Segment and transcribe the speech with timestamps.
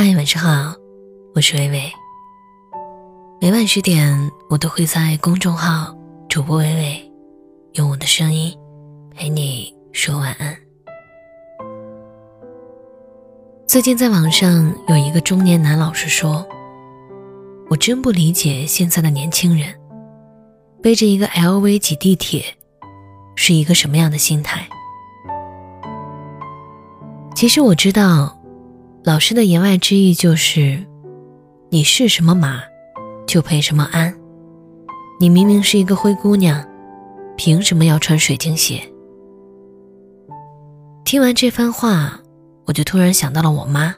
[0.00, 0.76] 嗨，晚上好，
[1.34, 1.92] 我是微微。
[3.40, 5.92] 每晚十点，我都会在公众号
[6.30, 7.12] “主播微微”
[7.74, 8.56] 用我的声音
[9.12, 10.56] 陪你说晚安。
[13.66, 16.46] 最近在网上有一个中年男老师说
[17.68, 19.74] ：“我真不理解现在的年轻人，
[20.80, 22.44] 背着一个 LV 挤地铁，
[23.34, 24.64] 是一个什么样的心态？”
[27.34, 28.37] 其实我知道。
[29.08, 30.84] 老师的言外之意就是，
[31.70, 32.62] 你是什么马，
[33.26, 34.14] 就配什么鞍。
[35.18, 36.62] 你明明是一个灰姑娘，
[37.34, 38.82] 凭什么要穿水晶鞋？
[41.06, 42.20] 听完这番话，
[42.66, 43.94] 我就突然想到了我妈。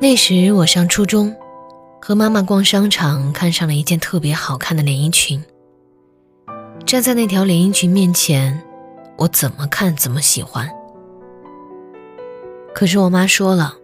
[0.00, 1.36] 那时我上初中，
[2.00, 5.44] 和妈妈逛商场，看上了一件特别好看的连衣裙。
[6.86, 8.62] 站在那条连衣裙面前，
[9.18, 10.66] 我怎么看怎么喜欢。
[12.74, 13.74] 可是我妈说了，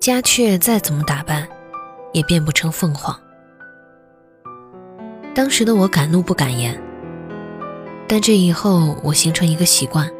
[0.00, 1.48] 家雀再怎么打扮，
[2.12, 3.18] 也变不成凤凰。
[5.34, 6.80] 当时的我敢怒不敢言，
[8.06, 10.10] 但这以后我形成一个习惯，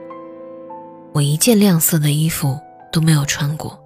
[1.13, 2.59] 我一件亮色的衣服
[2.91, 3.79] 都没有穿过。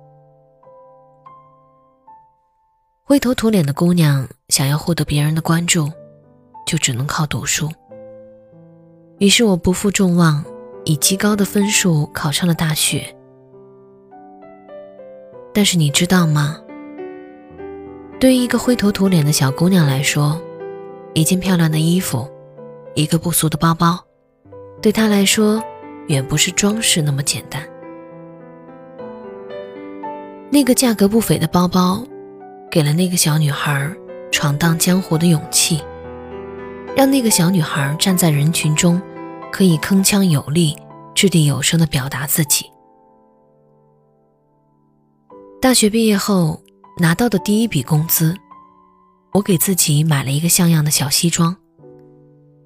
[3.05, 5.91] 灰头土脸的姑娘想要获得别人的关注，
[6.67, 7.71] 就只能靠读书。
[9.19, 10.43] 于是我不负众望，
[10.85, 13.15] 以极高的分数考上了大学。
[15.53, 16.59] 但是你知道吗？
[18.19, 20.41] 对于一个灰头土脸的小姑娘来说，
[21.13, 22.29] 一件漂亮的衣服，
[22.95, 23.99] 一个不俗的包包，
[24.81, 25.63] 对她来说，
[26.07, 27.63] 远不是装饰那么简单。
[30.51, 32.03] 那个价格不菲的包包，
[32.71, 33.95] 给了那个小女孩
[34.31, 35.83] 闯荡江湖的勇气，
[36.97, 39.01] 让那个小女孩站在人群中，
[39.51, 40.77] 可以铿锵有力、
[41.15, 42.72] 掷地有声地表达自己。
[45.63, 46.61] 大学毕业后
[46.99, 48.37] 拿到的第一笔工资，
[49.33, 51.57] 我给自己买了一个像样的小西装。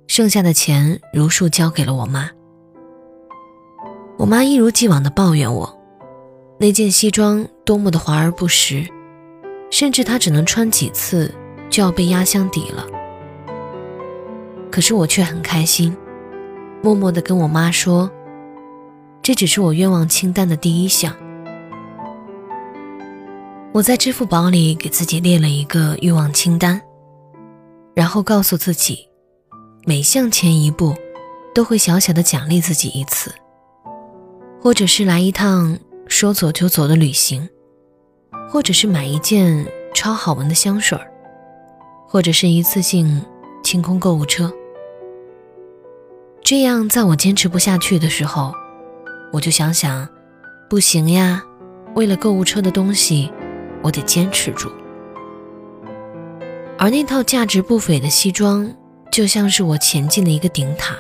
[0.08, 2.30] 剩下的钱如数交给了我妈。
[4.16, 5.78] 我妈一如既往地抱怨我，
[6.58, 8.88] 那件西装多么的华而不实，
[9.70, 11.30] 甚至她只能穿几次
[11.68, 12.86] 就要被压箱底了。
[14.70, 15.94] 可是我却很开心，
[16.82, 18.10] 默默地跟我妈说，
[19.20, 21.14] 这只是我愿望清单的第一项。
[23.76, 26.80] 我在支付宝里给自己列了一个欲望清单，
[27.94, 29.06] 然后告诉自己，
[29.84, 30.94] 每向前一步，
[31.54, 33.30] 都会小小的奖励自己一次，
[34.62, 35.78] 或者是来一趟
[36.08, 37.46] 说走就走的旅行，
[38.48, 40.98] 或者是买一件超好闻的香水
[42.08, 43.22] 或者是一次性
[43.62, 44.50] 清空购物车。
[46.40, 48.54] 这样，在我坚持不下去的时候，
[49.34, 50.08] 我就想想，
[50.66, 51.44] 不行呀，
[51.94, 53.30] 为了购物车的东西。
[53.86, 54.68] 我得坚持住，
[56.76, 58.68] 而那套价值不菲的西装，
[59.12, 60.96] 就像是我前进的一个顶塔。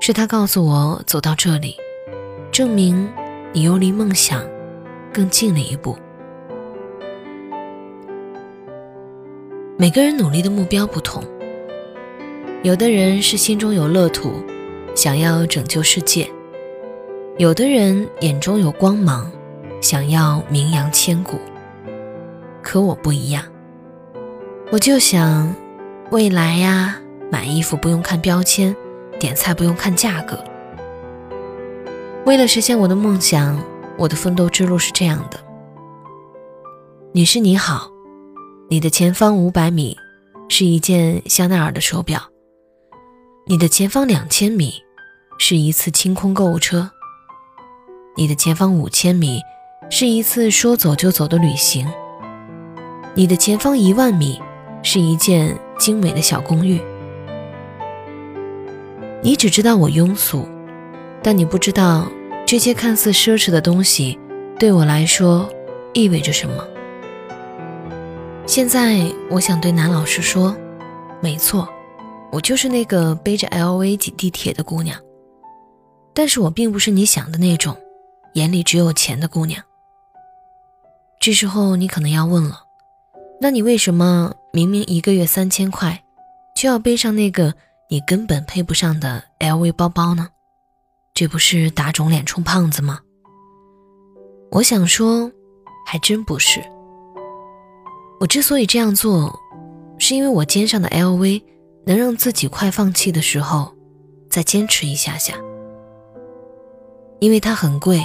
[0.00, 1.74] 是他告诉我，走到这里，
[2.52, 3.08] 证明
[3.52, 4.44] 你又离梦想
[5.12, 5.96] 更近了一步。
[9.76, 11.20] 每个人努力的目标不同，
[12.62, 14.34] 有的人是心中有乐土，
[14.94, 16.26] 想要拯救世界；
[17.38, 19.28] 有的人眼中有光芒。
[19.80, 21.40] 想要名扬千古，
[22.62, 23.42] 可我不一样。
[24.70, 25.52] 我就想，
[26.10, 28.76] 未来呀，买衣服不用看标签，
[29.18, 30.38] 点菜不用看价格。
[32.26, 33.58] 为了实现我的梦想，
[33.96, 35.40] 我的奋斗之路是这样的：
[37.12, 37.90] 女士你好，
[38.68, 39.96] 你的前方五百米
[40.48, 42.20] 是一件香奈儿的手表，
[43.46, 44.74] 你的前方两千米
[45.38, 46.90] 是一次清空购物车，
[48.14, 49.40] 你的前方五千米。
[49.90, 51.86] 是一次说走就走的旅行。
[53.14, 54.40] 你的前方一万米
[54.82, 56.80] 是一件精美的小公寓。
[59.20, 60.48] 你只知道我庸俗，
[61.22, 62.06] 但你不知道
[62.46, 64.18] 这些看似奢侈的东西
[64.58, 65.46] 对我来说
[65.92, 66.64] 意味着什么。
[68.46, 70.56] 现在我想对男老师说，
[71.20, 71.68] 没错，
[72.30, 74.96] 我就是那个背着 LV 挤地铁的姑娘，
[76.14, 77.76] 但是我并不是你想的那种，
[78.34, 79.62] 眼里只有钱的姑娘。
[81.20, 82.62] 这时候你可能要问了，
[83.42, 86.02] 那你为什么明明一个月三千块，
[86.56, 87.52] 却要背上那个
[87.90, 90.28] 你根本配不上的 LV 包包呢？
[91.12, 93.00] 这不是打肿脸充胖子吗？
[94.50, 95.30] 我想说，
[95.86, 96.58] 还真不是。
[98.18, 99.38] 我之所以这样做，
[99.98, 101.42] 是因为我肩上的 LV
[101.84, 103.74] 能让自己快放弃的时候，
[104.30, 105.34] 再坚持一下下。
[107.18, 108.02] 因为它很贵，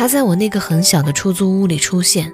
[0.00, 2.32] 他在我那个很小的出租屋里出现，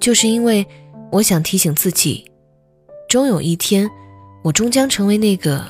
[0.00, 0.66] 就是因为
[1.12, 2.28] 我想提醒自己，
[3.08, 3.88] 终有一天，
[4.42, 5.64] 我终将成为那个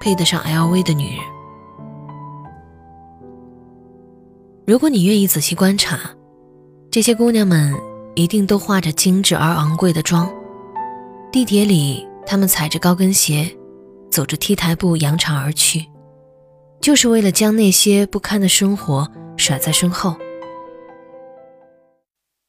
[0.00, 1.18] 配得上 LV 的女人。
[4.66, 6.00] 如果你愿意仔细观察，
[6.90, 7.74] 这些姑娘们
[8.14, 10.32] 一定都化着精致而昂贵的妆，
[11.30, 13.54] 地铁里她们踩着高跟鞋，
[14.10, 15.84] 走着 T 台步扬长而去，
[16.84, 19.10] 就是为了将那些不堪的生活。
[19.36, 20.14] 甩在身后。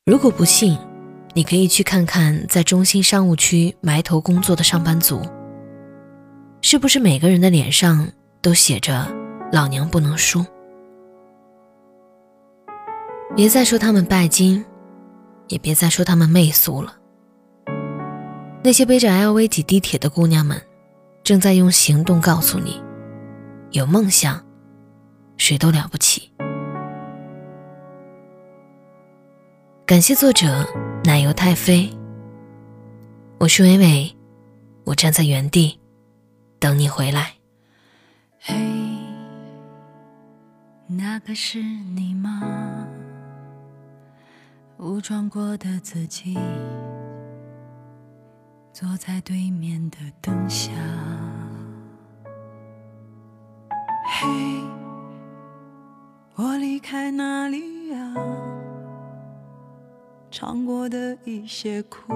[0.06, 0.78] 如果不信，
[1.34, 5.22] 你可以去看看在中心商务区埋头工作的上班族，
[6.62, 8.08] 是不是每个人的脸上
[8.42, 9.08] 都写着
[9.52, 10.46] “老娘不能输”？
[13.36, 14.64] 别再说他们拜金，
[15.48, 16.96] 也别再说他们媚俗了。
[18.64, 20.62] 那些背着 LV 挤地铁的姑娘们，
[21.24, 22.80] 正在用行动告诉你：
[23.72, 24.42] 有梦想，
[25.38, 26.32] 谁都了不起。
[29.86, 30.66] 感谢作者
[31.04, 31.90] 奶油太妃。
[33.38, 34.16] 我是伟伟，
[34.86, 35.80] 我站在原地
[36.58, 37.34] 等你回来。
[38.40, 38.56] 嘿，
[40.88, 42.88] 那个是你吗？
[44.78, 46.38] 武装过的自己，
[48.72, 50.72] 坐在对面的灯下。
[56.66, 58.14] 离开哪里呀？
[60.32, 62.12] 尝过的一些苦，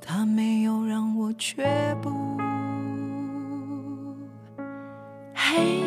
[0.00, 1.64] 它没有让我却
[2.02, 2.10] 步。
[5.32, 5.84] 嘿，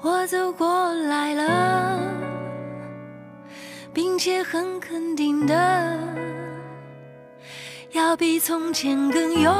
[0.00, 2.00] 我走过来了，
[3.92, 5.98] 并且很肯定的，
[7.92, 9.52] 要比从前更勇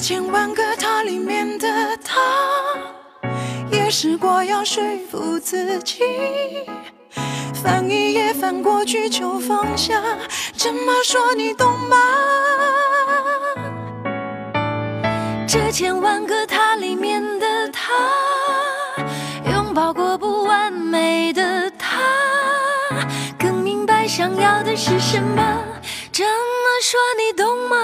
[0.00, 2.20] 千万个他里面的他。
[3.70, 6.02] 也试过要说服自己，
[7.62, 10.02] 翻一页翻过去就放下，
[10.56, 11.96] 怎么说你懂吗？
[15.46, 17.92] 这千万个他里面的他，
[19.52, 22.00] 拥抱过不完美的他，
[23.38, 25.62] 更明白想要的是什么，
[26.12, 27.76] 怎么说你懂吗？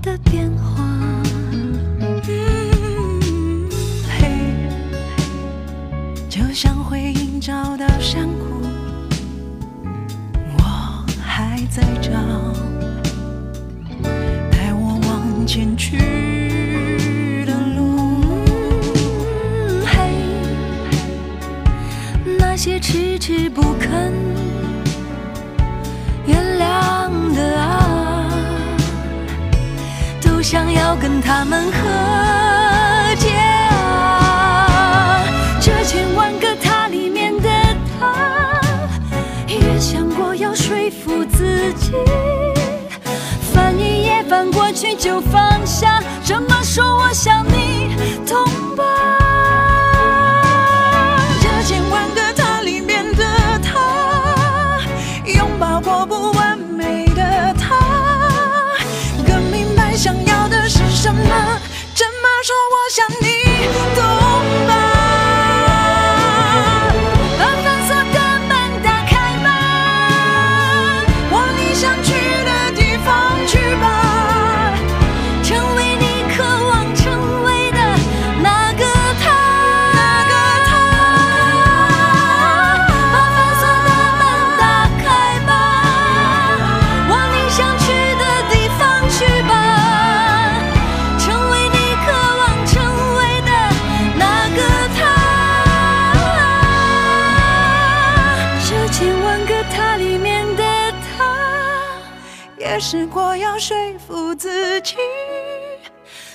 [0.00, 0.82] 的电话，
[4.08, 4.54] 嘿，
[6.28, 8.62] 就像回音找到山谷，
[10.56, 10.62] 我
[11.20, 12.10] 还在找
[14.50, 18.24] 带我往前去的路，
[19.84, 20.10] 嘿，
[22.38, 24.12] 那些迟迟不肯。
[31.02, 31.78] 跟他们和
[33.16, 33.30] 解
[33.72, 35.20] 啊！
[35.60, 37.48] 这千万个他里面的
[37.98, 38.60] 他，
[39.48, 41.90] 也想过要说服自己，
[43.52, 47.61] 翻一页翻过去就放下，这么说我想你
[102.92, 103.74] 试过要说
[104.06, 104.96] 服自己。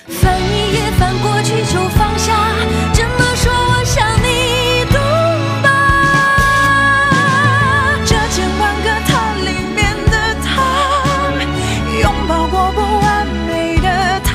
[0.08, 2.34] 翻一页翻过去就放下
[2.92, 4.98] 怎么说我想你懂
[5.62, 5.68] 吧？
[8.04, 9.46] 这千万个他里
[9.76, 10.50] 面的他
[12.02, 14.28] 拥抱过不完美的他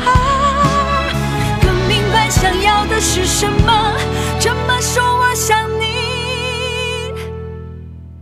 [1.62, 3.98] 更明白想要的是什么？
[4.40, 5.84] 这么说我想你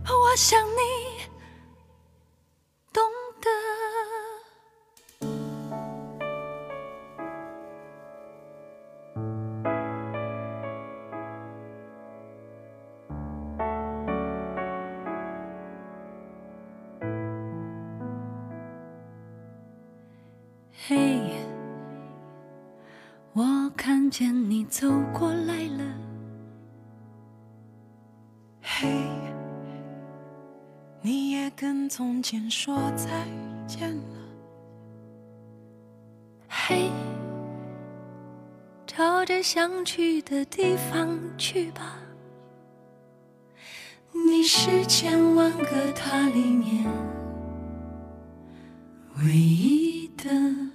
[0.08, 0.58] 我想
[20.84, 21.20] 嘿
[23.34, 25.84] 我看见你走过来了。
[28.60, 28.88] 嘿
[31.00, 33.08] 你也跟从前说再
[33.64, 34.18] 见了。
[36.48, 36.90] 嘿
[38.84, 41.96] 朝着想去的地方去吧。
[44.12, 46.84] 你是千万个他里面
[49.18, 50.71] 唯一的。